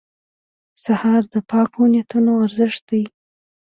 [0.83, 3.03] سهار د پاکو نیتونو ارزښت دی.